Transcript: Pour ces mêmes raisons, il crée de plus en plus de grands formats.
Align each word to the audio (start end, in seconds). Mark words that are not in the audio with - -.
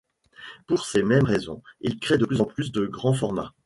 Pour 0.65 0.87
ces 0.87 1.03
mêmes 1.03 1.25
raisons, 1.25 1.61
il 1.79 1.99
crée 1.99 2.17
de 2.17 2.25
plus 2.25 2.41
en 2.41 2.45
plus 2.45 2.71
de 2.71 2.87
grands 2.87 3.13
formats. 3.13 3.53